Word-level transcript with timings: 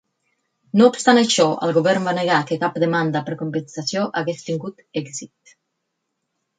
No 0.79 0.87
obstant 0.91 1.19
això, 1.21 1.45
el 1.67 1.75
govern 1.75 2.09
va 2.09 2.15
negar 2.21 2.39
que 2.53 2.59
cap 2.65 2.81
demanda 2.87 3.23
per 3.29 3.39
compensació 3.45 4.09
hagués 4.23 4.45
tingut 4.51 4.85
èxit. 5.07 5.57